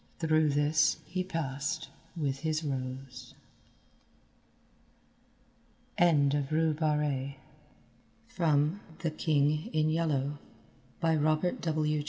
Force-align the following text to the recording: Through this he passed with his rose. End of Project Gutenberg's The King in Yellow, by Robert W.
Through 0.17 0.49
this 0.49 0.97
he 1.05 1.23
passed 1.23 1.91
with 2.17 2.39
his 2.39 2.63
rose. 2.63 3.35
End 5.95 6.33
of 6.33 6.47
Project 6.49 6.79
Gutenberg's 8.17 9.03
The 9.03 9.11
King 9.11 9.69
in 9.71 9.91
Yellow, 9.91 10.39
by 10.99 11.15
Robert 11.15 11.61
W. 11.61 11.99